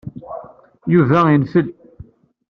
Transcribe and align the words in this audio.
Yuba 0.93 1.19
infel. 1.35 1.67